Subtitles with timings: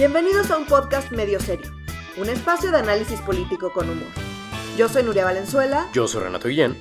[0.00, 1.70] Bienvenidos a un podcast medio serio,
[2.16, 4.08] un espacio de análisis político con humor.
[4.74, 5.90] Yo soy Nuria Valenzuela.
[5.92, 6.80] Yo soy Renato Guillén.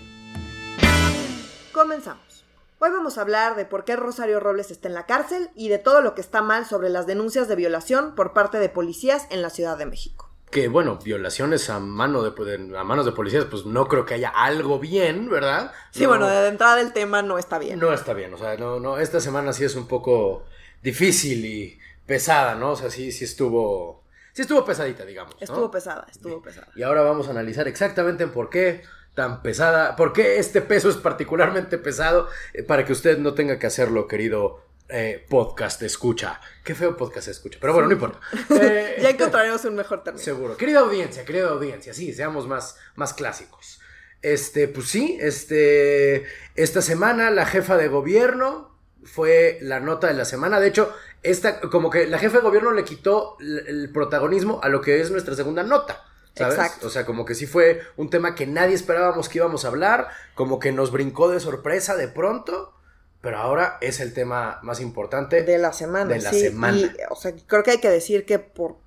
[1.74, 2.46] Comenzamos.
[2.80, 5.80] Hoy vamos a hablar de por qué Rosario Robles está en la cárcel y de
[5.80, 9.42] todo lo que está mal sobre las denuncias de violación por parte de policías en
[9.42, 10.32] la Ciudad de México.
[10.50, 14.30] Que bueno, violaciones a, mano de, a manos de policías, pues no creo que haya
[14.30, 15.74] algo bien, ¿verdad?
[15.92, 17.80] Sí, bueno, de entrada el tema no está bien.
[17.80, 20.46] No está bien, o sea, no, no, esta semana sí es un poco
[20.82, 22.72] difícil y pesada, ¿no?
[22.72, 25.36] O sea, sí, sí estuvo, sí estuvo pesadita, digamos.
[25.40, 26.68] Estuvo pesada, estuvo pesada.
[26.76, 28.82] Y ahora vamos a analizar exactamente por qué
[29.14, 33.60] tan pesada, por qué este peso es particularmente pesado eh, para que usted no tenga
[33.60, 36.42] que hacerlo, querido eh, podcast escucha.
[36.64, 38.20] Qué feo podcast escucha, pero bueno, no importa.
[38.60, 40.24] Eh, ya encontraremos un mejor término.
[40.24, 40.58] Seguro.
[40.58, 43.80] Querida audiencia, querida audiencia, sí, seamos más, más clásicos.
[44.24, 48.70] Este, pues sí, este, esta semana la jefa de gobierno
[49.04, 50.60] fue la nota de la semana.
[50.60, 54.82] De hecho, esta, como que la jefa de gobierno le quitó el protagonismo a lo
[54.82, 56.04] que es nuestra segunda nota.
[56.36, 56.58] ¿sabes?
[56.58, 56.88] Exacto.
[56.88, 60.10] O sea, como que sí fue un tema que nadie esperábamos que íbamos a hablar,
[60.36, 62.74] como que nos brincó de sorpresa de pronto,
[63.22, 66.14] pero ahora es el tema más importante de la semana.
[66.14, 66.78] De la semana.
[66.78, 68.78] Y, o sea, creo que hay que decir que por,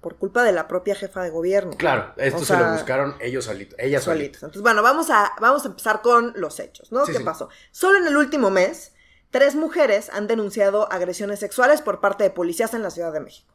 [0.00, 1.72] por culpa de la propia jefa de gobierno.
[1.76, 4.42] Claro, esto se lo buscaron ellos solitos, ellas solitos.
[4.42, 7.04] Entonces, bueno, vamos a, vamos a empezar con los hechos, ¿no?
[7.04, 7.48] ¿Qué pasó?
[7.70, 8.92] Solo en el último mes
[9.30, 13.54] tres mujeres han denunciado agresiones sexuales por parte de policías en la Ciudad de México.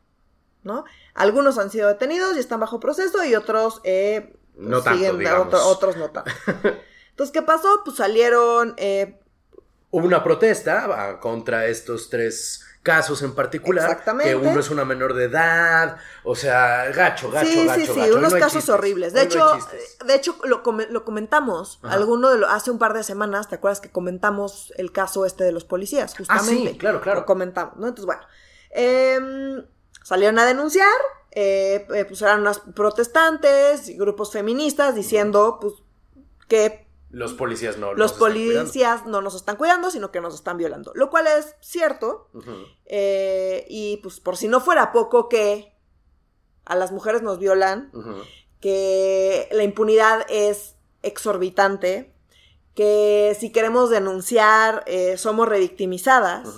[0.63, 0.85] ¿no?
[1.13, 5.97] Algunos han sido detenidos y están bajo proceso y otros eh, no siguen, tanto, otros
[5.97, 6.31] no tanto.
[7.09, 7.81] Entonces, ¿qué pasó?
[7.83, 8.73] Pues salieron...
[8.77, 9.19] Eh,
[9.91, 13.89] Hubo una protesta contra estos tres casos en particular.
[13.89, 14.29] Exactamente.
[14.29, 17.79] Que uno es una menor de edad, o sea, gacho, gacho, sí, gacho.
[17.79, 19.13] Sí, sí, sí, unos casos horribles.
[19.13, 19.57] De hecho,
[20.05, 23.79] de hecho lo, lo comentamos, alguno de lo, hace un par de semanas, ¿te acuerdas
[23.79, 26.15] que comentamos el caso este de los policías?
[26.15, 26.67] Justamente.
[26.67, 27.21] Ah, sí, claro, claro.
[27.21, 27.87] Lo comentamos, ¿no?
[27.87, 28.21] Entonces, bueno.
[28.75, 29.19] Eh,
[30.03, 30.87] salieron a denunciar,
[31.31, 35.75] eh, eh, pues eran unas protestantes y grupos feministas diciendo, pues,
[36.47, 36.82] que
[37.13, 41.11] los policías no los policías no nos están cuidando sino que nos están violando lo
[41.11, 42.31] cual es cierto
[42.85, 45.77] eh, y pues por si no fuera poco que
[46.65, 47.91] a las mujeres nos violan
[48.59, 52.15] que la impunidad es exorbitante
[52.73, 56.49] que si queremos denunciar eh, somos revictimizadas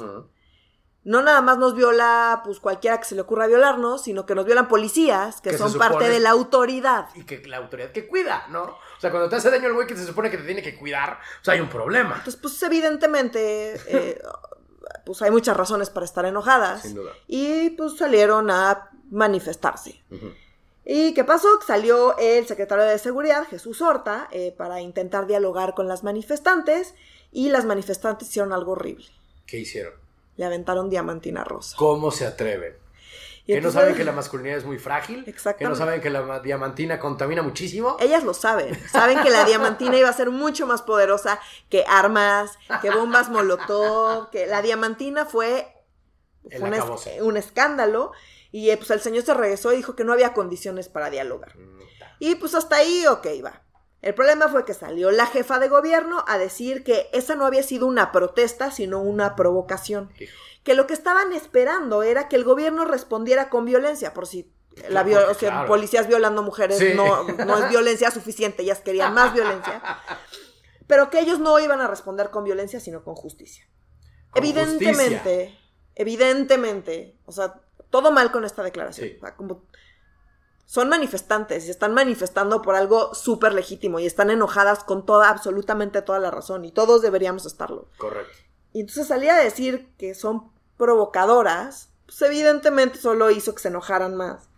[1.05, 4.43] no nada más nos viola pues cualquiera que se le ocurra violarnos, sino que nos
[4.43, 7.09] violan policías, que, son parte de la autoridad.
[7.13, 8.75] Y que la autoridad que cuida, ¿no?
[8.97, 10.75] O sea, cuando te hace daño el güey que se supone que te tiene que
[10.75, 12.15] cuidar, pues hay un problema.
[12.17, 14.21] Entonces, pues evidentemente, eh,
[15.05, 16.83] pues hay muchas razones para estar enojadas.
[16.83, 17.11] Sin duda.
[17.27, 20.01] Y pues salieron a manifestarse.
[20.85, 21.47] ¿Y qué pasó?
[21.65, 26.93] Salió el secretario de Seguridad, Jesús Horta, eh, para intentar dialogar con las manifestantes
[27.31, 29.07] y las manifestantes hicieron algo horrible.
[29.45, 30.05] ¿Qué hicieron?
[30.37, 31.75] le aventaron diamantina rosa.
[31.77, 32.75] ¿Cómo se atreven?
[33.45, 36.99] Que no saben que la masculinidad es muy frágil, que no saben que la diamantina
[36.99, 37.97] contamina muchísimo.
[37.99, 41.39] Ellas lo saben, saben que la diamantina iba a ser mucho más poderosa
[41.69, 45.67] que armas, que bombas molotov, que la diamantina fue,
[47.21, 48.11] un, escándalo
[48.51, 51.55] y eh, pues el señor se regresó y dijo que no había condiciones para dialogar.
[51.57, 51.79] Mm,
[52.19, 53.61] y pues hasta ahí, ok, va.
[54.01, 57.63] El problema fue que salió la jefa de gobierno a decir que esa no había
[57.63, 60.11] sido una protesta, sino una provocación.
[60.65, 64.53] Que lo que estaban esperando era que el gobierno respondiera con violencia, por si
[64.89, 65.05] la
[65.67, 69.81] policías violando mujeres no, no, es violencia suficiente, ellas querían más violencia.
[70.87, 73.65] Pero que ellos no iban a responder con violencia, sino con justicia.
[74.33, 75.57] evidentemente,
[75.95, 79.11] evidentemente, o sea, todo mal con esta declaración.
[79.37, 79.63] como
[80.65, 86.01] son manifestantes y están manifestando por algo súper legítimo y están enojadas con toda, absolutamente
[86.01, 87.87] toda la razón y todos deberíamos estarlo.
[87.97, 88.35] Correcto.
[88.73, 94.15] Y entonces salía a decir que son provocadoras, pues evidentemente solo hizo que se enojaran
[94.15, 94.49] más.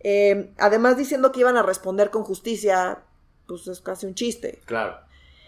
[0.00, 3.02] Eh, además diciendo que iban a responder con justicia,
[3.46, 4.60] pues es casi un chiste.
[4.64, 4.98] Claro.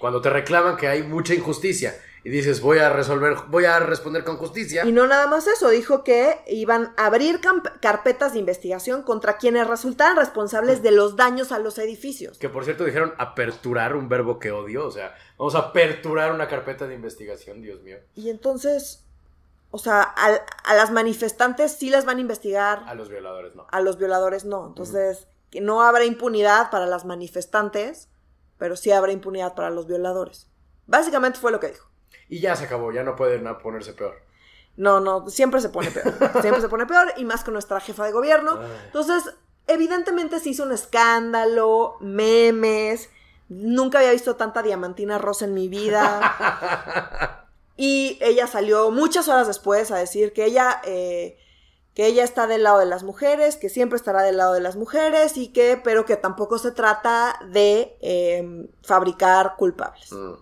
[0.01, 1.95] Cuando te reclaman que hay mucha injusticia
[2.25, 4.85] y dices voy a resolver, voy a responder con justicia.
[4.85, 7.41] Y no nada más eso, dijo que iban a abrir
[7.81, 12.39] carpetas de investigación contra quienes resultaran responsables de los daños a los edificios.
[12.39, 16.49] Que por cierto dijeron aperturar, un verbo que odio, o sea, vamos a aperturar una
[16.49, 17.99] carpeta de investigación, Dios mío.
[18.15, 19.05] Y entonces,
[19.71, 22.83] o sea, a, las manifestantes sí las van a investigar.
[22.87, 23.67] A los violadores no.
[23.71, 24.67] A los violadores no.
[24.67, 28.09] Entonces, que no habrá impunidad para las manifestantes,
[28.59, 30.49] pero sí habrá impunidad para los violadores.
[30.87, 31.91] Básicamente fue lo que dijo
[32.31, 34.15] y ya se acabó, ya no pueden ponerse peor.
[34.77, 36.15] No, no, siempre se pone peor.
[36.41, 38.61] siempre se pone peor y más con nuestra jefa de gobierno.
[38.87, 39.35] Entonces,
[39.67, 43.11] evidentemente se hizo un escándalo, memes.
[43.49, 47.40] Nunca había visto tanta diamantina rosa en mi vida.
[47.83, 51.39] y ella salió muchas horas después a decir que ella, eh,
[51.95, 54.77] que ella está del lado de las mujeres, que siempre estará del lado de las
[54.77, 60.13] mujeres y que, pero que tampoco se trata de em, fabricar culpables.
[60.13, 60.35] Mm.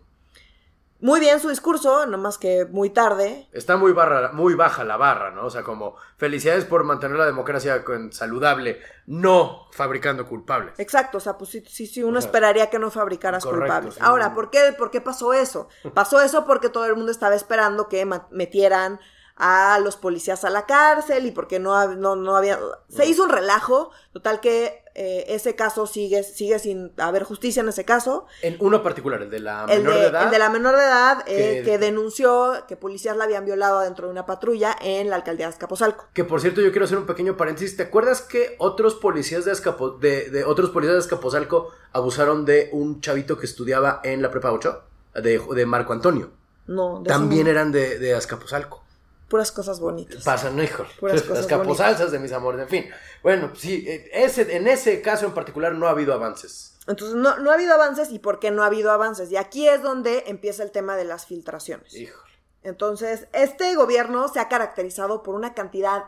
[1.01, 3.49] Muy bien su discurso, más que muy tarde.
[3.53, 5.47] Está muy, barra, muy baja la barra, ¿no?
[5.47, 10.75] O sea, como felicidades por mantener la democracia saludable, no fabricando culpables.
[10.79, 14.01] Exacto, o sea, pues sí, sí, uno esperaría que no fabricaras culpables.
[14.01, 15.69] Ahora, ¿por qué, ¿por qué pasó eso?
[15.95, 18.99] Pasó eso porque todo el mundo estaba esperando que metieran
[19.37, 22.59] a los policías a la cárcel y porque no, no, no había...
[22.89, 27.69] Se hizo un relajo, total que eh, ese caso sigue, sigue sin haber justicia en
[27.69, 28.27] ese caso.
[28.43, 30.25] En uno particular, el de la menor de, edad.
[30.25, 34.09] El de la menor de edad eh, que, denunció que policías la habían violado dentro
[34.09, 36.07] de una patrulla en la alcaldía de Azcapotzalco.
[36.15, 37.77] Que por cierto, yo quiero hacer un pequeño paréntesis.
[37.77, 43.39] ¿Te acuerdas que otros policías de, de, otros policías de Azcapotzalco abusaron de un chavito
[43.39, 44.83] que estudiaba en la prepa 8?
[45.23, 46.31] De, de Marco Antonio.
[46.67, 48.88] No, También eran de, de Azcapotzalco
[49.29, 50.25] puras cosas bonitas.
[50.25, 50.87] Pasan, no, hijo.
[51.03, 52.91] Las caposalsas de mis amores, en fin.
[53.23, 56.77] Bueno, sí, eh, ese, en ese caso en particular no ha habido avances.
[56.87, 59.31] Entonces, no, no ha habido avances y por qué no ha habido avances.
[59.31, 61.95] Y aquí es donde empieza el tema de las filtraciones.
[61.95, 62.23] Hijo.
[62.63, 66.05] Entonces, este gobierno se ha caracterizado por una cantidad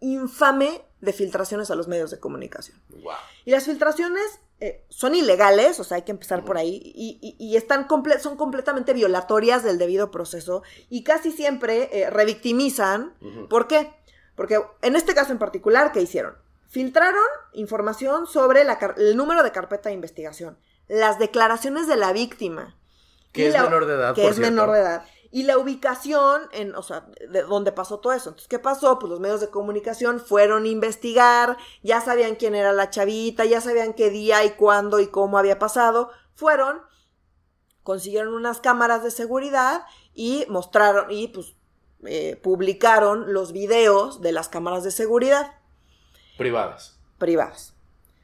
[0.00, 2.80] infame de filtraciones a los medios de comunicación.
[2.88, 3.12] Wow.
[3.44, 7.88] Y las filtraciones eh, son ilegales, o sea, hay que empezar por ahí, y, están
[8.20, 13.12] son completamente violatorias del debido proceso y casi siempre eh, revictimizan.
[13.50, 13.92] ¿Por qué?
[14.36, 16.36] Porque en este caso en particular, ¿qué hicieron?
[16.68, 17.24] Filtraron
[17.54, 20.56] información sobre el número de carpeta de investigación,
[20.86, 22.76] las declaraciones de la víctima.
[23.32, 24.14] Que es menor de edad.
[24.14, 28.12] Que es menor de edad y la ubicación en, o sea, de dónde pasó todo
[28.12, 28.28] eso.
[28.28, 28.98] Entonces, ¿qué pasó?
[28.98, 33.62] Pues los medios de comunicación fueron a investigar, ya sabían quién era la chavita, ya
[33.62, 36.10] sabían qué día y cuándo y cómo había pasado.
[36.34, 36.82] Fueron,
[37.82, 41.54] consiguieron unas cámaras de seguridad y mostraron y pues
[42.04, 45.54] eh, publicaron los videos de las cámaras de seguridad.
[46.36, 46.98] Privadas.
[47.16, 47.74] Privadas.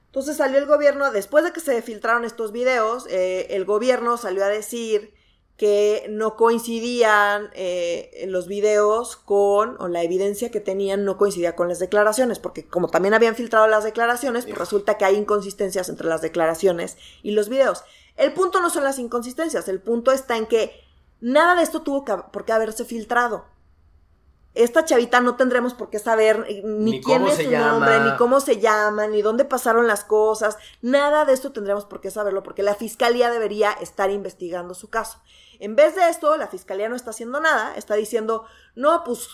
[0.07, 4.45] Entonces salió el gobierno, después de que se filtraron estos videos, eh, el gobierno salió
[4.45, 5.15] a decir
[5.59, 11.69] que no coincidían eh, los videos con, o la evidencia que tenían no coincidía con
[11.69, 16.07] las declaraciones, porque como también habían filtrado las declaraciones, pues resulta que hay inconsistencias entre
[16.07, 17.83] las declaraciones y los videos.
[18.17, 20.73] El punto no son las inconsistencias, el punto está en que
[21.21, 23.45] nada de esto tuvo por qué haberse filtrado
[24.59, 28.59] esta chavita no tendremos por qué saber ni, quién es su nombre, ni cómo se
[28.59, 30.59] llama, ni dónde pasaron las cosas.
[30.83, 35.21] Nada de esto tendremos por qué saberlo, porque la fiscalía debería estar investigando su caso.
[35.59, 39.29] En vez de esto, la fiscalía no está haciendo nada, está diciendo, no, pues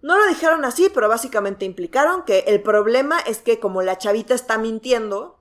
[0.00, 4.34] no lo dijeron así, pero básicamente implicaron que el problema es que como la chavita
[4.34, 5.38] está mintiendo,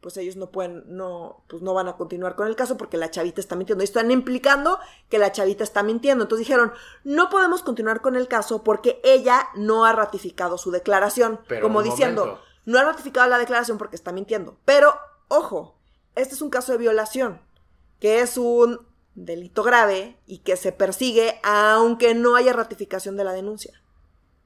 [0.00, 3.10] pues ellos no pueden, no, pues no van a continuar con el caso porque la
[3.10, 3.82] chavita está mintiendo.
[3.82, 4.78] Y están implicando
[5.08, 6.24] que la chavita está mintiendo.
[6.24, 6.72] Entonces dijeron,
[7.04, 11.40] no podemos continuar con el caso porque ella no ha ratificado su declaración.
[11.60, 14.56] como diciendo, no ha ratificado la declaración porque está mintiendo.
[14.64, 14.98] Pero,
[15.28, 15.76] ojo,
[16.14, 17.40] este es un caso de violación,
[18.00, 18.89] que es un
[19.24, 23.80] delito grave y que se persigue aunque no haya ratificación de la denuncia.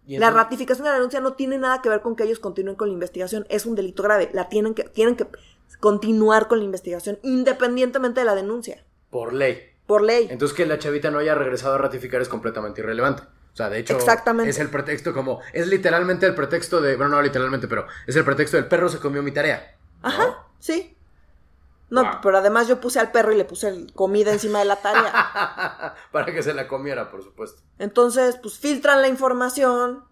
[0.07, 2.89] La ratificación de la denuncia no tiene nada que ver con que ellos continúen con
[2.89, 3.47] la investigación.
[3.49, 4.29] Es un delito grave.
[4.35, 5.27] La tienen que, tienen que
[5.81, 8.85] continuar con la investigación independientemente de la denuncia.
[9.11, 9.63] Por ley.
[9.87, 10.29] Por ley.
[10.31, 13.23] Entonces que la chavita no haya regresado a ratificar es completamente irrelevante.
[13.55, 13.97] O sea, de hecho,
[14.45, 18.25] es el pretexto como, es literalmente el pretexto de, bueno, no literalmente, pero es el
[18.25, 19.77] pretexto del perro se comió mi tarea.
[20.03, 20.94] Ajá, sí.
[21.95, 25.95] No, pero además yo puse al perro y le puse comida encima de la tarea.
[26.13, 27.63] Para que se la comiera, por supuesto.
[27.79, 30.05] Entonces, pues filtran la información,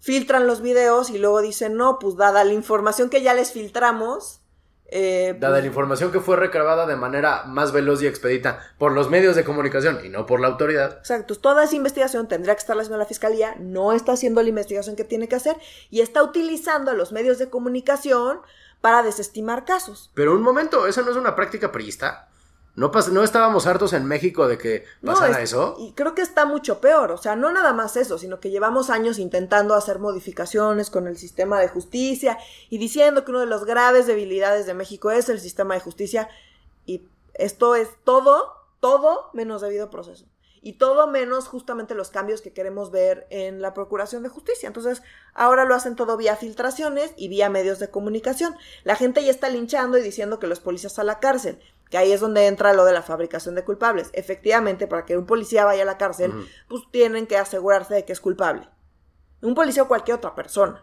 [0.00, 4.40] filtran los videos y luego dicen, no, pues dada la información que ya les filtramos.
[4.86, 8.92] Eh, dada pues la información que fue recabada de manera más veloz y expedita por
[8.92, 10.98] los medios de comunicación y no por la autoridad.
[10.98, 14.96] Exacto, toda esa investigación tendría que estar haciendo la fiscalía, no está haciendo la investigación
[14.96, 15.56] que tiene que hacer
[15.90, 18.40] y está utilizando a los medios de comunicación
[18.84, 20.10] para desestimar casos.
[20.12, 22.28] Pero un momento, ¿esa no es una práctica priista?
[22.74, 25.74] ¿No, ¿No estábamos hartos en México de que pasara eso?
[25.78, 27.10] Y creo que está mucho peor.
[27.10, 31.16] O sea, no nada más eso, sino que llevamos años intentando hacer modificaciones con el
[31.16, 32.36] sistema de justicia
[32.68, 36.28] y diciendo que una de las graves debilidades de México es el sistema de justicia.
[36.84, 40.26] Y esto es todo, todo menos debido proceso
[40.64, 44.66] y todo menos justamente los cambios que queremos ver en la Procuración de Justicia.
[44.66, 45.02] Entonces,
[45.34, 48.56] ahora lo hacen todo vía filtraciones y vía medios de comunicación.
[48.82, 52.12] La gente ya está linchando y diciendo que los policías a la cárcel, que ahí
[52.12, 54.08] es donde entra lo de la fabricación de culpables.
[54.14, 56.32] Efectivamente, para que un policía vaya a la cárcel,
[56.66, 58.66] pues tienen que asegurarse de que es culpable.
[59.42, 60.82] Un policía o cualquier otra persona.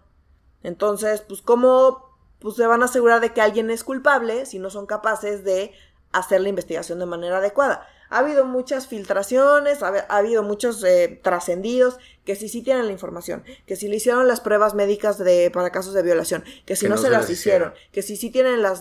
[0.62, 4.70] Entonces, pues, ¿cómo pues, se van a asegurar de que alguien es culpable si no
[4.70, 5.72] son capaces de
[6.12, 7.88] hacer la investigación de manera adecuada.
[8.10, 13.44] Ha habido muchas filtraciones, ha, habido muchos eh, trascendidos que si sí tienen la información,
[13.66, 16.98] que si le hicieron las pruebas médicas de, para casos de violación, que si no,
[16.98, 18.76] se, las hicieron, que si sí tienen la,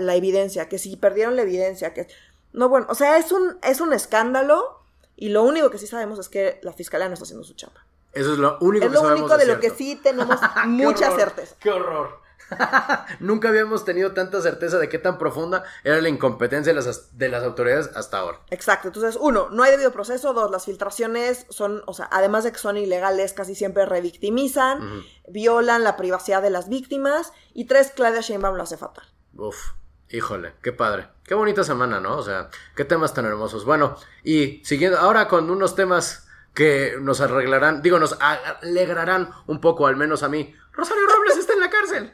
[0.00, 2.08] la, evidencia, que si perdieron la evidencia, que...
[2.52, 4.80] No, bueno, o sea, es un, es un escándalo
[5.14, 7.84] y lo único que sí sabemos es que la fiscalía no está haciendo su chamba.
[8.12, 11.54] Eso es lo único es lo único de, lo que sí tenemos mucha certeza.
[11.60, 12.18] ¡Qué horror!
[13.20, 17.28] Nunca habíamos tenido tanta certeza de qué tan profunda era la incompetencia de las, de
[17.28, 18.40] las autoridades hasta ahora.
[18.50, 18.88] Exacto.
[18.88, 20.32] Entonces, uno, no hay debido proceso.
[20.32, 25.84] Dos, las filtraciones son, o sea, además de que son ilegales, casi siempre revictimizan, violan
[25.84, 27.32] la privacidad de las víctimas.
[27.54, 29.04] Y tres, Claudia Sheinbaum lo hace fatal.
[29.36, 29.72] Uf.
[30.12, 31.06] Híjole, qué padre.
[31.24, 32.16] Qué bonita semana, ¿no?
[32.16, 33.64] O sea, qué temas tan hermosos.
[33.64, 39.86] Bueno, y siguiendo ahora con unos temas que nos arreglarán, digo, nos alegrarán un poco,
[39.86, 40.52] al menos a mí.
[40.72, 41.38] Rosario Robles
[41.80, 42.12] cárcel.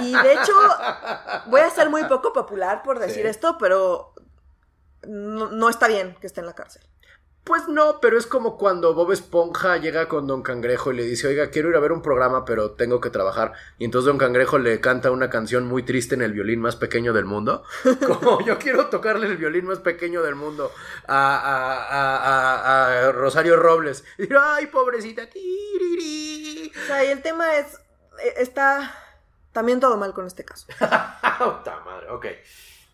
[0.00, 0.54] Y de hecho,
[1.46, 4.14] voy a ser muy poco popular por decir esto, pero
[5.06, 6.82] no, está bien que esté en la cárcel.
[7.42, 11.26] Pues no, pero es como cuando Bob Esponja llega con Don Cangrejo y le dice,
[11.26, 13.54] oiga, quiero ir a ver un programa, pero tengo que trabajar.
[13.78, 17.14] Y entonces Don Cangrejo le canta una canción muy triste en el violín más pequeño
[17.14, 17.64] del mundo.
[18.06, 20.70] Como yo quiero tocarle el violín más pequeño del mundo
[21.08, 24.04] a, a, Rosario Robles.
[24.18, 25.22] Y ay, pobrecita.
[25.22, 27.80] O sea, y el tema es,
[28.36, 28.94] está
[29.52, 30.66] también todo mal con este caso.
[30.78, 32.26] Puta madre, ok.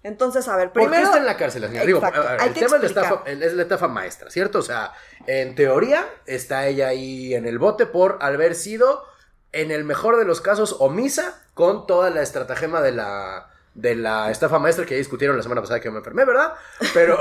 [0.03, 0.93] Entonces, a ver, primero...
[0.93, 1.85] ¿Por qué está en la cárcel, señora?
[1.85, 4.61] Digo, el tema es la, estafa, maestra, ¿cierto?
[4.61, 4.93] O sea,
[5.27, 9.05] en teoría está ella ahí en el bote por haber sido,
[9.51, 14.31] en el mejor de los casos, omisa con toda la estratagema de la, de la
[14.31, 16.55] estafa maestra que ya discutieron la semana pasada que me enfermé, ¿verdad?
[16.95, 17.19] Pero,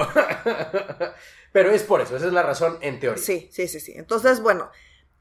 [1.51, 3.23] pero es por eso, esa es la razón en teoría.
[3.23, 3.93] Sí, sí, sí, sí.
[3.95, 4.69] Entonces, bueno,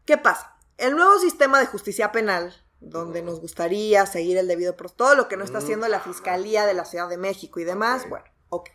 [0.04, 0.54] ¿qué pasa?
[0.76, 2.54] El nuevo sistema de justicia penal
[2.88, 6.66] donde nos gustaría seguir el debido proceso, todo lo que no está haciendo la Fiscalía
[6.66, 8.70] de la Ciudad de México y demás, bueno, ok.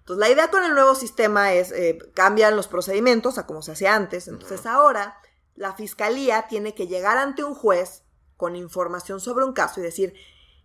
[0.00, 3.72] Entonces, la idea con el nuevo sistema es, eh, cambian los procedimientos a como se
[3.72, 5.20] hacía antes, entonces ahora
[5.54, 8.04] la Fiscalía tiene que llegar ante un juez
[8.36, 10.14] con información sobre un caso y decir,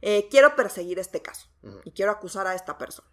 [0.01, 1.47] eh, quiero perseguir este caso
[1.83, 3.09] y quiero acusar a esta persona.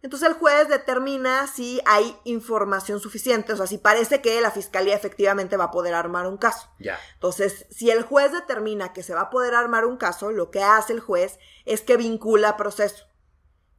[0.00, 4.94] Entonces el juez determina si hay información suficiente, o sea, si parece que la fiscalía
[4.94, 6.68] efectivamente va a poder armar un caso.
[6.78, 6.98] Ya.
[7.14, 10.62] Entonces, si el juez determina que se va a poder armar un caso, lo que
[10.62, 13.08] hace el juez es que vincula proceso.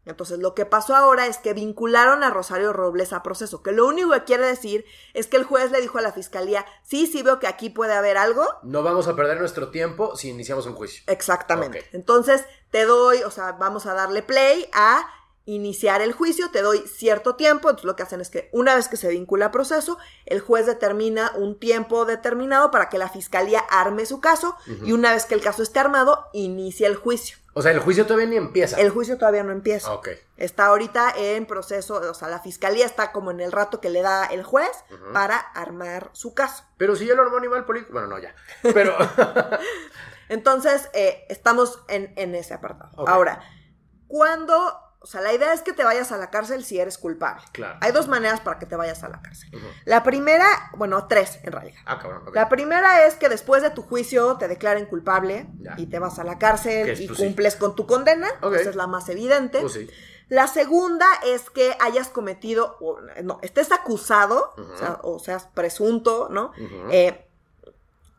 [0.05, 3.85] Entonces, lo que pasó ahora es que vincularon a Rosario Robles a proceso, que lo
[3.85, 7.21] único que quiere decir es que el juez le dijo a la fiscalía, sí, sí
[7.21, 8.45] veo que aquí puede haber algo.
[8.63, 11.03] No vamos a perder nuestro tiempo si iniciamos un juicio.
[11.07, 11.85] Exactamente.
[11.91, 15.07] Entonces, te doy, o sea, vamos a darle play a
[15.53, 18.88] iniciar el juicio, te doy cierto tiempo, entonces lo que hacen es que una vez
[18.88, 23.60] que se vincula a proceso, el juez determina un tiempo determinado para que la fiscalía
[23.60, 27.38] arme su caso y una vez que el caso esté armado, inicia el juicio.
[27.53, 28.79] O sea, el juicio todavía ni empieza.
[28.79, 29.91] El juicio todavía no empieza.
[29.91, 30.10] Ok.
[30.38, 34.01] Está ahorita en proceso, o sea, la fiscalía está como en el rato que le
[34.01, 34.72] da el juez
[35.13, 36.63] para armar su caso.
[36.77, 38.36] Pero si ya lo armó a nivel político, bueno, no, ya.
[38.62, 38.96] Pero...
[40.29, 43.08] Entonces, eh, estamos en, ese apartado.
[43.08, 43.41] Ahora,
[44.08, 47.41] cuando o sea, la idea es que te vayas a la cárcel si eres culpable.
[47.53, 47.77] Claro.
[47.82, 49.50] Hay dos maneras para que te vayas a la cárcel.
[49.86, 51.79] La primera, bueno, tres en realidad.
[51.86, 52.24] Ah, cabrón.
[52.34, 56.25] La primera es que después de tu juicio te declaren culpable y te vas a
[56.25, 58.27] la cárcel y pues cumples con tu condena.
[58.41, 59.62] Esa es la más evidente.
[59.62, 59.89] Pues sí.
[60.27, 62.77] La segunda es que hayas cometido,
[63.24, 64.53] no, estés acusado,
[65.01, 66.51] o, seas presunto, ¿no?
[66.91, 67.25] Eh,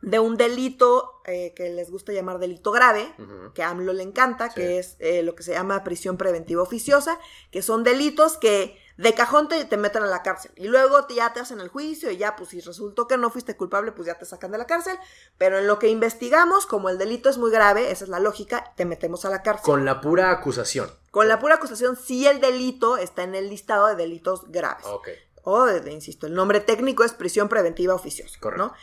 [0.01, 3.13] de un delito eh, que les gusta llamar delito grave,
[3.53, 7.19] que a AMLO le encanta, que es eh, lo que se llama prisión preventiva oficiosa,
[7.51, 11.33] que son delitos que de cajón te, te meten a la cárcel y luego ya
[11.33, 14.17] te hacen el juicio y ya, pues si resultó que no fuiste culpable, pues ya
[14.17, 14.97] te sacan de la cárcel,
[15.37, 18.73] pero en lo que investigamos, como el delito es muy grave, esa es la lógica,
[18.75, 19.65] te metemos a la cárcel.
[19.65, 20.91] Con la pura acusación.
[21.11, 24.85] Con la pura acusación, si el delito está en el listado de delitos graves.
[24.85, 25.09] Ok.
[25.43, 28.39] O, de, insisto, el nombre técnico es prisión preventiva oficiosa.
[28.39, 28.67] Correcto.
[28.67, 28.73] ¿no?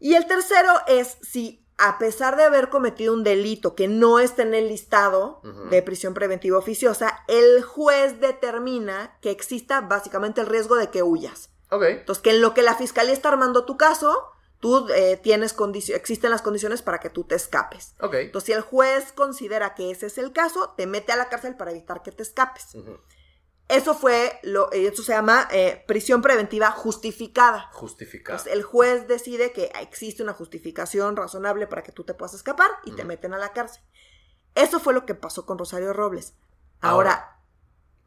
[0.00, 4.42] Y el tercero es si a pesar de haber cometido un delito que no está
[4.42, 5.40] en el listado
[5.70, 11.50] de prisión preventiva oficiosa, el juez determina que exista básicamente el riesgo de que huyas.
[11.70, 11.84] Ok.
[11.84, 16.00] Entonces, que en lo que la fiscalía está armando tu caso, tú eh, tienes condiciones,
[16.00, 17.94] existen las condiciones para que tú te escapes.
[18.00, 18.14] Ok.
[18.14, 21.56] Entonces, si el juez considera que ese es el caso, te mete a la cárcel
[21.56, 22.76] para evitar que te escapes.
[23.68, 27.68] Eso fue, lo, eh, eso se llama eh, prisión preventiva justificada.
[27.72, 28.42] Justificada.
[28.50, 32.92] el juez decide que existe una justificación razonable para que tú te puedas escapar y
[32.92, 33.82] te meten a la cárcel.
[34.54, 36.34] Eso fue lo que pasó con Rosario Robles.
[36.80, 37.38] Ahora,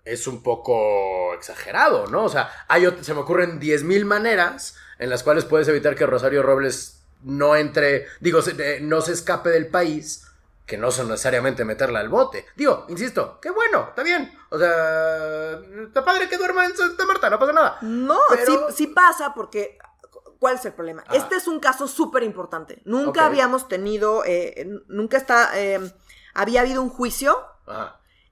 [0.03, 2.23] es un poco exagerado, ¿no?
[2.23, 6.41] O sea, hay, se me ocurren 10.000 maneras en las cuales puedes evitar que Rosario
[6.41, 8.39] Robles no entre, digo,
[8.81, 10.25] no se escape del país
[10.71, 12.45] que no son necesariamente meterla al bote.
[12.55, 14.39] Digo, insisto, qué bueno, está bien.
[14.49, 17.77] O sea, está padre que duerma en Santa Marta, no pasa nada.
[17.81, 18.17] No,
[18.73, 19.77] sí, pasa porque
[20.39, 21.03] ¿Cuál es el problema?
[21.07, 21.17] Ah.
[21.17, 22.81] Este es un caso súper importante.
[22.85, 25.93] Nunca habíamos tenido, eh, nunca está, eh,
[26.33, 27.37] había habido un juicio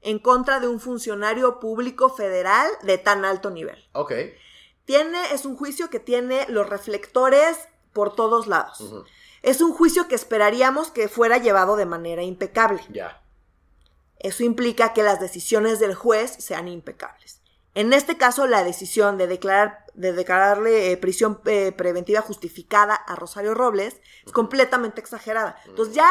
[0.01, 3.77] en contra de un funcionario público federal de tan alto nivel.
[3.91, 4.13] Ok.
[4.85, 7.57] Tiene, es un juicio que tiene los reflectores
[7.91, 8.81] por todos lados.
[9.41, 12.81] Es un juicio que esperaríamos que fuera llevado de manera impecable.
[12.89, 13.21] Ya.
[14.19, 17.41] Eso implica que las decisiones del juez sean impecables.
[17.75, 23.15] En este caso, la decisión de, declarar, de declararle eh, prisión eh, preventiva justificada a
[23.15, 25.55] Rosario Robles es completamente exagerada.
[25.65, 26.09] Entonces ya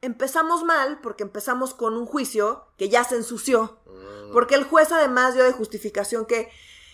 [0.00, 3.80] empezamos mal porque empezamos con un juicio que ya se ensució.
[3.86, 4.32] Mm.
[4.32, 6.50] Porque el juez además dio de justificación que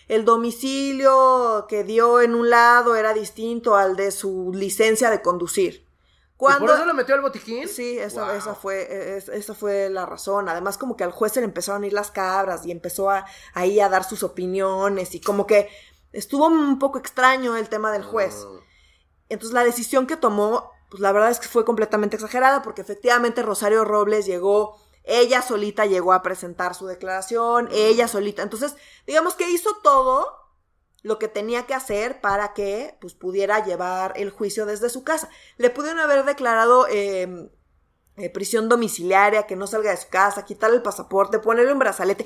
[0.09, 5.87] el domicilio que dio en un lado era distinto al de su licencia de conducir.
[6.35, 7.67] Cuando, ¿Por eso lo metió al botiquín?
[7.67, 10.49] Sí, esa, esa, fue, esa fue la razón.
[10.49, 13.25] Además, como que al juez se le empezaron a ir las cabras y empezó a,
[13.53, 15.69] ahí a dar sus opiniones y como que
[16.11, 18.47] estuvo un poco extraño el tema del juez.
[18.47, 18.63] Ah.
[19.27, 23.43] Entonces, la decisión que tomó, pues la verdad es que fue completamente exagerada porque efectivamente
[23.43, 28.43] Rosario Robles llegó ella solita llegó a presentar su declaración, ella solita.
[28.43, 28.75] Entonces,
[29.07, 30.39] digamos que hizo todo
[31.01, 35.29] lo que tenía que hacer para que pues, pudiera llevar el juicio desde su casa.
[35.57, 37.49] Le pudieron haber declarado em,
[38.17, 42.25] eh, prisión domiciliaria, que no salga de su casa, quitarle el pasaporte, ponerle un brazalete.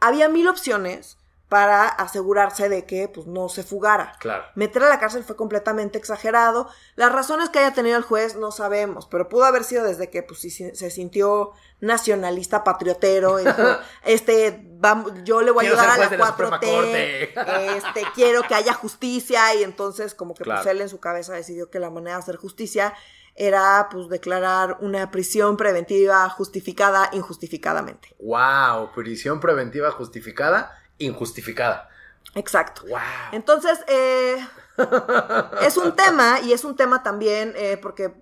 [0.00, 4.14] Había mil opciones para asegurarse de que pues, no se fugara.
[4.18, 4.44] Claro.
[4.54, 6.68] Meter a la cárcel fue completamente exagerado.
[6.94, 10.22] Las razones que haya tenido el juez no sabemos, pero pudo haber sido desde que
[10.22, 13.38] pues, se sintió nacionalista patriotero.
[14.04, 17.32] este, vamos, yo le voy a ayudar a la 4T.
[17.76, 19.54] Este, quiero que haya justicia.
[19.54, 22.36] Y entonces, como que pues, él en su cabeza decidió que la manera de hacer
[22.36, 22.94] justicia
[23.34, 28.14] era pues declarar una prisión preventiva justificada injustificadamente.
[28.18, 31.88] Wow, prisión preventiva justificada injustificada.
[32.34, 32.82] Exacto.
[33.32, 34.36] Entonces, eh,
[35.62, 38.14] es un tema, y es un tema también, eh, porque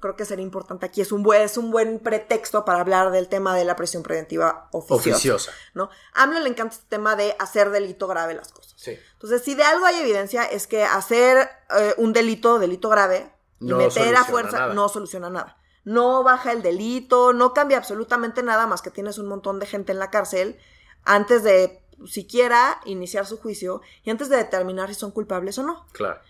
[0.00, 3.28] creo que sería importante aquí, es un, buen, es un buen pretexto para hablar del
[3.28, 5.52] tema de la presión preventiva oficiosa.
[5.74, 5.90] ¿no?
[6.14, 8.74] A AMLO le encanta este tema de hacer delito grave las cosas.
[8.76, 8.98] Sí.
[9.14, 13.72] Entonces, si de algo hay evidencia, es que hacer eh, un delito, delito grave, y
[13.72, 15.56] meter a fuerza, no soluciona nada.
[15.84, 19.92] No baja el delito, no cambia absolutamente nada más que tienes un montón de gente
[19.92, 20.58] en la cárcel
[21.04, 25.86] antes de siquiera iniciar su juicio y antes de determinar si son culpables o no.
[25.92, 26.20] Claro.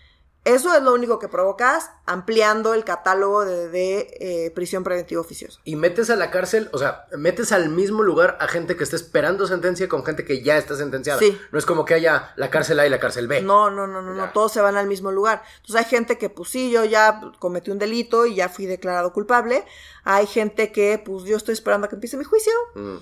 [0.45, 5.61] Eso es lo único que provocas ampliando el catálogo de, eh, prisión preventiva oficiosa.
[5.63, 8.97] Y metes a la cárcel, o sea, metes al mismo lugar a gente que está
[8.97, 11.17] esperando sentencia con gente que ya está sentenciada.
[11.19, 11.39] Sí.
[11.53, 13.41] No es como que haya la cárcel A y la cárcel B.
[13.41, 15.43] No, no, no, no, no, todos se van al mismo lugar.
[15.61, 19.13] Entonces hay gente que, pues sí, yo ya cometí un delito y ya fui declarado
[19.13, 19.63] culpable.
[20.03, 22.51] Hay gente que, pues yo estoy esperando a que empiece mi juicio.
[22.75, 22.97] Mm.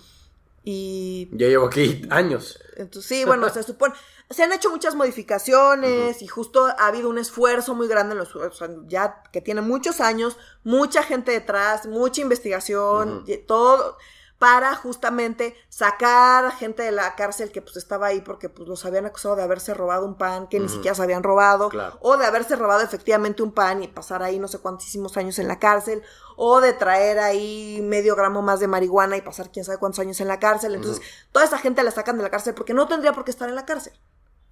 [0.63, 1.30] Y...
[1.34, 2.60] Ya llevo aquí años.
[2.76, 3.93] Entonces, sí, bueno, se supone...
[4.30, 8.36] Se han hecho muchas modificaciones y justo ha habido un esfuerzo muy grande en los...
[8.36, 13.97] O sea, ya que tiene muchos años, mucha gente detrás, mucha investigación, todo
[14.41, 18.84] para justamente sacar a gente de la cárcel que pues estaba ahí porque pues los
[18.88, 22.25] habían acusado de haberse robado un pan que ni siquiera se habían robado o de
[22.25, 26.01] haberse robado efectivamente un pan y pasar ahí no sé cuántísimos años en la cárcel
[26.38, 30.19] o de traer ahí medio gramo más de marihuana y pasar quién sabe cuántos años
[30.21, 30.73] en la cárcel.
[30.73, 33.47] Entonces, toda esa gente la sacan de la cárcel porque no tendría por qué estar
[33.47, 33.93] en la cárcel.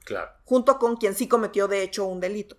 [0.06, 0.30] Claro.
[0.45, 2.58] Junto con quien sí cometió de hecho un delito.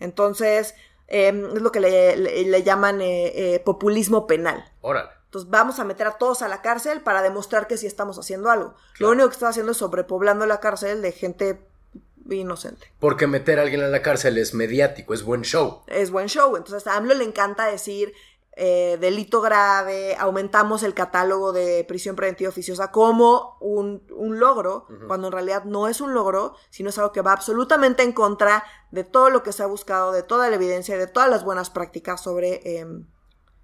[0.00, 0.74] Entonces,
[1.06, 4.64] em, es lo que le, llaman eh, eh, populismo penal.
[4.80, 5.15] Órale.
[5.36, 8.50] Entonces vamos a meter a todos a la cárcel para demostrar que sí estamos haciendo
[8.50, 8.74] algo.
[8.98, 11.60] Lo único que está haciendo es sobrepoblando la cárcel de gente
[12.30, 12.90] inocente.
[12.98, 15.82] Porque meter a alguien en la cárcel es mediático, es buen show.
[15.88, 16.56] Es buen show.
[16.56, 18.14] Entonces a AMLO le encanta decir
[18.52, 25.32] eh, delito grave, aumentamos el catálogo de prisión preventiva oficiosa como un, logro, cuando en
[25.34, 29.28] realidad no es un logro, sino es algo que va absolutamente en contra de todo
[29.28, 32.78] lo que se ha buscado, de toda la evidencia de todas las buenas prácticas sobre,
[32.80, 33.04] em,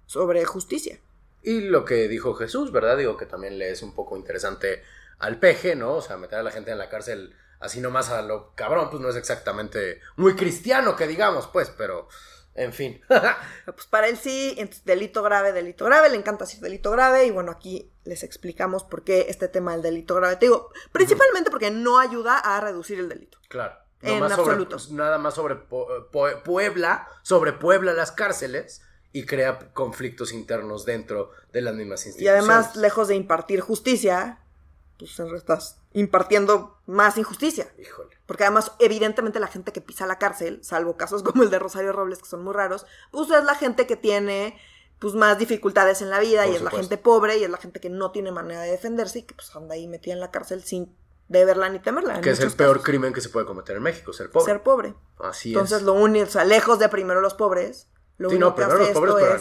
[0.05, 0.99] sobre justicia.
[1.43, 2.97] Y lo que dijo Jesús, ¿verdad?
[2.97, 4.81] Digo que también le es un poco interesante
[5.19, 5.95] al peje, ¿no?
[5.95, 9.01] O sea, meter a la gente en la cárcel así nomás a lo cabrón, pues
[9.01, 12.07] no es exactamente muy cristiano que digamos, pues, pero
[12.55, 13.01] en fin.
[13.65, 17.31] pues para él sí, entonces delito grave, delito grave, le encanta decir delito grave y
[17.31, 20.35] bueno, aquí les explicamos por qué este tema del delito grave.
[20.35, 23.37] Te digo, principalmente porque no ayuda a reducir el delito.
[23.47, 23.75] Claro.
[24.01, 24.77] en absoluto.
[24.91, 28.81] nada más sobre Puebla, sobre Puebla las cárceles
[29.13, 32.43] y crea conflictos internos dentro de las mismas instituciones.
[32.43, 34.39] Y además, lejos de impartir justicia,
[34.97, 37.67] pues estás impartiendo más injusticia.
[37.79, 38.17] Híjole.
[38.25, 41.93] Porque además, evidentemente, la gente que pisa la cárcel, salvo casos como el de Rosario
[41.93, 44.57] Robles, que son muy raros, pues es la gente que tiene
[44.97, 47.81] pues más dificultades en la vida y es la gente pobre y es la gente
[47.81, 50.63] que no tiene manera de defenderse y que pues anda ahí metida en la cárcel
[50.63, 50.95] sin
[51.27, 52.21] deberla ni temerla.
[52.21, 54.45] Que es el peor crimen que se puede cometer en México, ser pobre.
[54.45, 54.95] Ser pobre.
[55.19, 58.79] Así Entonces, lo único, o sea, lejos de primero los pobres, lo sí, no, primero
[58.79, 59.39] los pobres para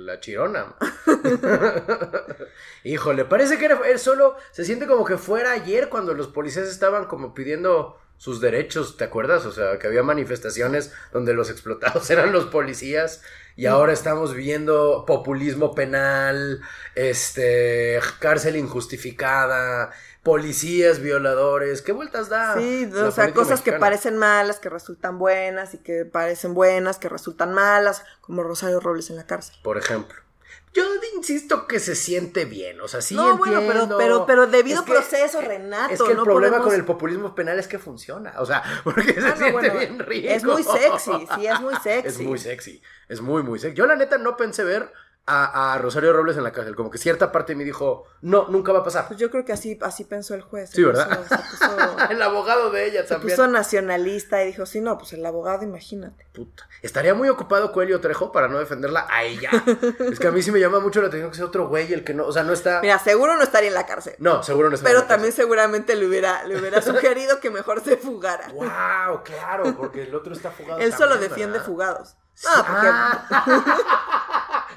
[0.00, 0.74] la chirona.
[2.84, 7.06] Híjole, parece que era, solo, se siente como que fuera ayer cuando los policías estaban
[7.06, 9.46] como pidiendo sus derechos, ¿te acuerdas?
[9.46, 13.22] O sea, que había manifestaciones donde los explotados eran los policías
[13.60, 16.62] y ahora estamos viendo populismo penal,
[16.94, 19.90] este, cárcel injustificada,
[20.22, 22.54] policías violadores, ¿qué vueltas da?
[22.56, 27.10] Sí, o sea, cosas que parecen malas, que resultan buenas y que parecen buenas, que
[27.10, 29.54] resultan malas, como Rosario Robles en la cárcel.
[29.62, 30.16] Por ejemplo.
[30.72, 30.84] Yo
[31.16, 35.40] insisto que se siente bien, o sea, sí no, bueno, pero, pero, pero debido proceso,
[35.40, 35.92] Renato.
[35.92, 39.26] Es que el problema con el populismo penal es que funciona, o sea, porque se
[39.26, 40.28] ah, siente bien rico.
[40.28, 42.08] Es muy sexy, sí, es muy sexy.
[42.08, 43.76] Es muy sexy, es muy, muy sexy.
[43.76, 44.92] Yo la neta no pensé ver
[45.30, 46.74] a, Rosario Robles en la cárcel.
[46.74, 49.06] Como que cierta parte de mí dijo, no, nunca va a pasar.
[49.08, 50.70] Pues yo creo que así, así pensó el juez.
[50.70, 51.20] Sí, ¿verdad?
[52.10, 53.30] el abogado de ella también.
[53.30, 56.26] Se puso nacionalista y dijo, sí, no, pues el abogado, imagínate.
[56.32, 56.68] Puta.
[56.82, 59.50] Estaría muy ocupado Coelho Trejo para no defenderla a ella.
[60.10, 62.04] es que a mí sí me llama mucho la atención que sea otro güey el
[62.04, 62.80] que no, o sea, no está...
[62.80, 64.14] Mira, seguro no estaría en la cárcel.
[64.18, 67.96] No, seguro no estaría Pero también seguramente le hubiera, le hubiera sugerido que mejor se
[67.96, 68.48] fugara.
[68.52, 70.80] wow, claro, porque el otro está fugado.
[70.80, 72.16] Él solo defiende fugados.
[72.46, 72.88] Ah, porque...
[72.90, 74.19] Ah.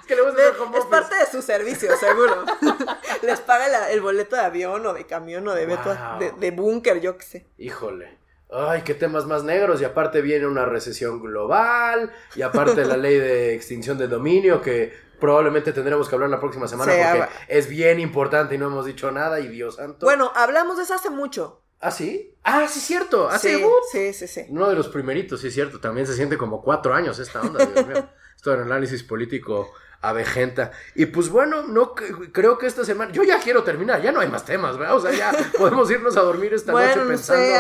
[0.08, 0.42] Que le gusta
[0.78, 2.46] Es parte de su servicio, seguro.
[3.22, 7.18] Les paga el boleto de avión o de camión o de, de, de búnker, yo
[7.18, 7.48] qué sé.
[7.58, 8.18] Híjole.
[8.54, 9.82] Ay, qué temas más negros.
[9.82, 12.12] Y aparte viene una recesión global.
[12.36, 16.68] Y aparte la ley de extinción de dominio que probablemente tendremos que hablar la próxima
[16.68, 19.40] semana porque es bien importante y no hemos dicho nada.
[19.40, 20.06] Y Dios santo.
[20.06, 21.62] Bueno, hablamos de eso hace mucho.
[21.80, 22.34] ¿Ah, sí?
[22.44, 23.28] Ah, sí, cierto.
[23.28, 24.46] Hace sí, sí, sí, sí.
[24.50, 25.80] Uno de los primeritos, sí, cierto.
[25.80, 28.10] También se siente como cuatro años esta onda, Dios mío.
[28.36, 30.72] Esto del análisis político avejenta.
[30.96, 33.12] Y pues bueno, no creo que esta semana.
[33.12, 34.98] Yo ya quiero terminar, ya no hay más temas, ¿verdad?
[34.98, 37.42] O sea, ya podemos irnos a dormir esta noche pensando.
[37.42, 37.56] Sé,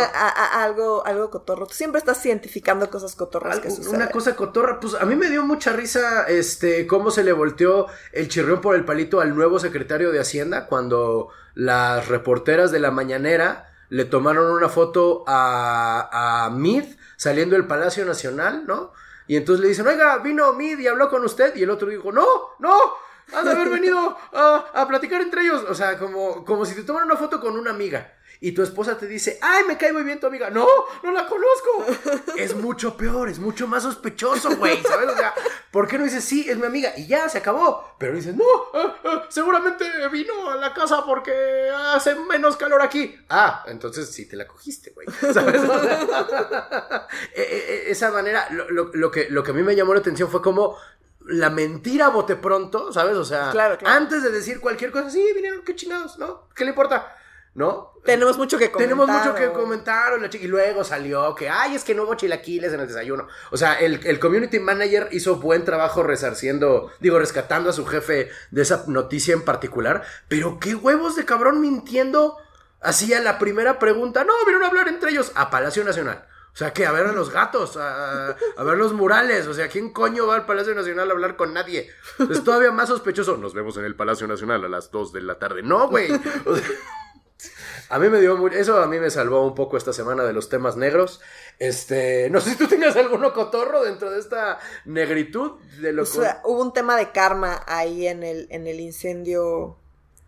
[0.53, 1.65] algo, algo cotorro.
[1.65, 3.95] Tú siempre estás cientificando cosas cotorras que suceden.
[3.95, 7.88] Una cosa cotorra, pues a mí me dio mucha risa este cómo se le volteó
[8.12, 12.91] el chirrión por el palito al nuevo secretario de Hacienda cuando las reporteras de la
[12.91, 16.84] mañanera le tomaron una foto a, a Mid
[17.15, 18.91] saliendo del Palacio Nacional, ¿no?
[19.27, 21.55] Y entonces le dicen, oiga, vino Mid y habló con usted.
[21.55, 22.25] Y el otro dijo, no,
[22.59, 22.77] no,
[23.33, 25.65] han de haber venido a, a, platicar entre ellos.
[25.69, 28.13] O sea, como, como si te tomaran una foto con una amiga.
[28.43, 30.49] Y tu esposa te dice, ay, me cae muy bien tu amiga.
[30.49, 30.67] No,
[31.01, 32.34] no la conozco.
[32.38, 34.84] es mucho peor, es mucho más sospechoso, güey.
[34.84, 35.12] ¿Sabes?
[35.12, 35.34] O sea,
[35.71, 36.91] ¿por qué no dices, sí, es mi amiga?
[36.97, 37.95] Y ya, se acabó.
[37.97, 43.15] Pero dices, no, eh, eh, seguramente vino a la casa porque hace menos calor aquí.
[43.29, 45.08] Ah, entonces sí te la cogiste, güey.
[45.34, 45.62] ¿Sabes?
[47.36, 50.41] Eh, esa manera, lo, lo, que, lo que a mí me llamó la atención fue
[50.41, 50.75] como
[51.27, 53.15] la mentira bote pronto, ¿sabes?
[53.15, 53.53] O sea,
[53.86, 56.49] antes de decir cualquier cosa, sí, vinieron, qué chingados, ¿no?
[56.53, 57.19] ¿Qué le importa?
[57.56, 57.94] ¿No?
[58.04, 58.96] Tenemos mucho que comentar.
[58.96, 60.13] Tenemos mucho que comentar.
[60.34, 63.28] Y luego salió que, ay, es que no hubo chilaquiles en el desayuno.
[63.52, 68.62] O sea, el, community manager hizo buen trabajo resarciendo, digo, rescatando a su jefe de
[68.62, 70.04] esa noticia en particular.
[70.28, 72.38] Pero qué huevos de cabrón mintiendo.
[72.82, 74.26] Hacía la primera pregunta.
[74.26, 76.28] No, vieron a hablar entre ellos a Palacio Nacional.
[76.54, 79.48] O sea, que a ver a los gatos, a, ver los murales.
[79.48, 81.89] O sea, ¿quién coño va al Palacio Nacional a hablar con nadie?
[82.30, 83.38] Es todavía más sospechoso.
[83.38, 85.63] Nos vemos en el Palacio Nacional a las 2 de la tarde.
[85.63, 86.12] No, güey.
[86.46, 86.68] O sea,
[87.89, 90.34] a mí me dio muy, eso a mí me salvó un poco esta semana de
[90.34, 91.22] los temas negros.
[91.60, 96.62] Este, no sé si tú tengas alguno cotorro dentro de esta negritud de lo hubo
[96.62, 99.78] un tema de karma ahí en el en el incendio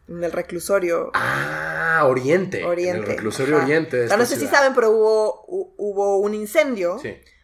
[0.07, 1.11] en el reclusorio.
[1.13, 2.63] Ah, Oriente.
[2.63, 2.97] Oriente.
[2.97, 4.07] En el reclusorio Oriente.
[4.17, 5.45] no sé si saben, pero hubo,
[5.77, 6.99] hubo un incendio.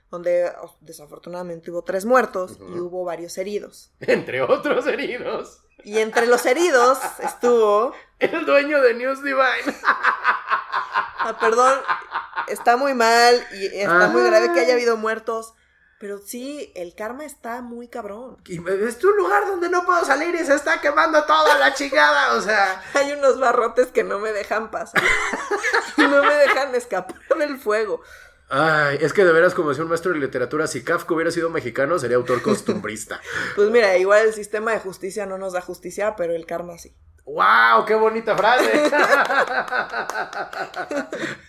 [0.09, 3.93] Donde oh, desafortunadamente hubo tres muertos y hubo varios heridos.
[4.01, 5.63] Entre otros heridos.
[5.83, 7.93] Y entre los heridos estuvo.
[8.19, 9.75] El dueño de News Divine.
[11.23, 11.79] Ah, perdón,
[12.47, 15.53] está muy mal y está muy grave que haya habido muertos.
[15.99, 18.37] Pero sí, el karma está muy cabrón.
[18.47, 22.33] Y es tu lugar donde no puedo salir y se está quemando toda la chingada,
[22.33, 22.83] o sea.
[22.95, 25.03] Hay unos barrotes que no me dejan pasar.
[25.97, 28.01] no me dejan escapar del fuego.
[28.53, 31.49] Ay, es que de veras, como decía un maestro de literatura, si Kafka hubiera sido
[31.49, 33.21] mexicano, sería autor costumbrista.
[33.55, 36.93] pues mira, igual el sistema de justicia no nos da justicia, pero el karma sí.
[37.23, 37.85] ¡Wow!
[37.85, 38.91] ¡Qué bonita frase!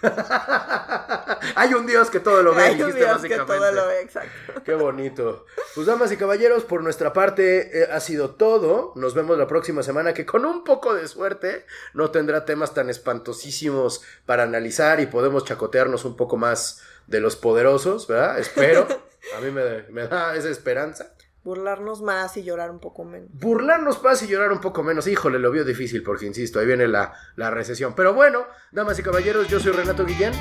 [1.56, 4.62] Hay un Dios que todo lo ve, Hay un Dios que todo lo ve, exacto.
[4.64, 5.46] Qué bonito.
[5.74, 8.92] Pues damas y caballeros, por nuestra parte eh, ha sido todo.
[8.94, 12.90] Nos vemos la próxima semana que con un poco de suerte no tendrá temas tan
[12.90, 18.38] espantosísimos para analizar y podemos chacotearnos un poco más de los poderosos, ¿verdad?
[18.38, 18.86] Espero.
[19.36, 21.14] A mí me, me da esa esperanza.
[21.44, 23.28] Burlarnos más y llorar un poco menos.
[23.32, 25.08] Burlarnos más y llorar un poco menos.
[25.08, 27.94] Híjole, lo vio difícil porque, insisto, ahí viene la, recesión.
[27.96, 30.32] Pero bueno, damas y caballeros, yo soy Renato Guillén.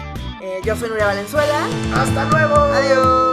[0.42, 1.68] Eh, yo soy Nuria Valenzuela.
[1.96, 2.56] Hasta luego.
[2.56, 3.31] Adiós.